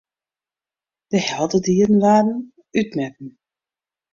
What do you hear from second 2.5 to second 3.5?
útmetten.